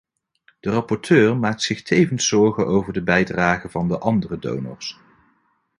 De 0.59 0.69
rapporteur 0.69 1.37
maakt 1.37 1.61
zich 1.61 1.81
tevens 1.83 2.27
zorgen 2.27 2.67
over 2.67 2.93
de 2.93 3.03
bijdrage 3.03 3.69
van 3.69 3.87
de 3.87 3.97
andere 3.97 4.39
donors. 4.39 4.99